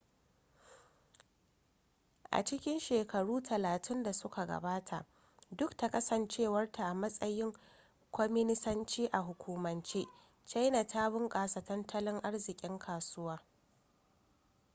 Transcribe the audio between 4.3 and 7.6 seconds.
gabata duk da kasancewarta a matsayin